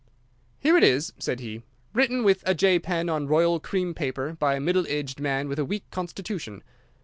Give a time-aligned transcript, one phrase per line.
[0.57, 1.61] "Here it is," said he,
[1.93, 5.59] "written with a J pen on royal cream paper by a middle aged man with
[5.59, 6.63] a weak constitution.